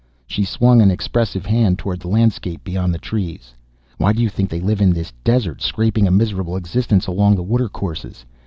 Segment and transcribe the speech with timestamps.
[0.25, 3.53] She swung an expressive hand toward the landscape beyond the trees.
[3.99, 7.43] "Why do you think they live in this desert, scraping a miserable existence along the
[7.43, 8.25] watercourses?